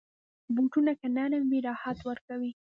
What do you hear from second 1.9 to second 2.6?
ورکوي.